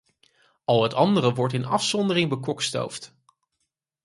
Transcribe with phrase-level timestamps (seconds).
[0.65, 3.15] Al het andere wordt in afzondering bekokstoofd.